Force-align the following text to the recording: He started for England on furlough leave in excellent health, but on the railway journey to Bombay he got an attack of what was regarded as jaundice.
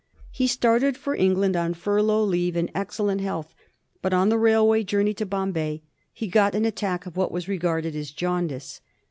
He 0.31 0.47
started 0.47 0.97
for 0.97 1.13
England 1.13 1.55
on 1.55 1.75
furlough 1.75 2.23
leave 2.23 2.57
in 2.57 2.71
excellent 2.73 3.21
health, 3.21 3.53
but 4.01 4.13
on 4.13 4.29
the 4.29 4.37
railway 4.39 4.83
journey 4.83 5.13
to 5.13 5.27
Bombay 5.27 5.83
he 6.11 6.25
got 6.25 6.55
an 6.55 6.65
attack 6.65 7.05
of 7.05 7.15
what 7.17 7.31
was 7.31 7.47
regarded 7.47 7.95
as 7.95 8.09
jaundice. 8.09 8.81